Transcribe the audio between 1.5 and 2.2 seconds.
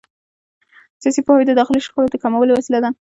داخلي شخړو د